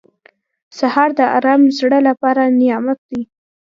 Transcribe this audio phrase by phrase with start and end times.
[0.77, 3.21] سهار د ارام زړه لپاره نعمت دی.